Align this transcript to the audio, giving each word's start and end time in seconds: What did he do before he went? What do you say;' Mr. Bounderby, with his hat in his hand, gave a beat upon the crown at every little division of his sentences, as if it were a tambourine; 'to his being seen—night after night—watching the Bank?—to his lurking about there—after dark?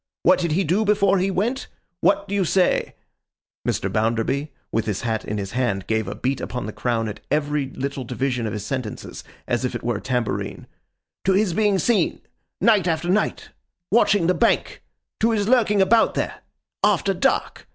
What 0.23 0.39
did 0.39 0.53
he 0.53 0.63
do 0.63 0.83
before 0.83 1.19
he 1.19 1.29
went? 1.29 1.67
What 1.99 2.27
do 2.27 2.33
you 2.33 2.43
say;' 2.43 2.95
Mr. 3.67 3.87
Bounderby, 3.87 4.51
with 4.71 4.87
his 4.87 5.01
hat 5.01 5.23
in 5.23 5.37
his 5.37 5.51
hand, 5.51 5.85
gave 5.85 6.07
a 6.07 6.15
beat 6.15 6.41
upon 6.41 6.65
the 6.65 6.73
crown 6.73 7.07
at 7.07 7.19
every 7.29 7.69
little 7.69 8.03
division 8.03 8.47
of 8.47 8.53
his 8.53 8.65
sentences, 8.65 9.23
as 9.47 9.63
if 9.63 9.75
it 9.75 9.83
were 9.83 9.97
a 9.97 10.01
tambourine; 10.01 10.65
'to 11.23 11.33
his 11.33 11.53
being 11.53 11.77
seen—night 11.77 12.87
after 12.87 13.09
night—watching 13.09 14.25
the 14.25 14.33
Bank?—to 14.33 15.29
his 15.29 15.47
lurking 15.47 15.83
about 15.83 16.15
there—after 16.15 17.13
dark? 17.13 17.67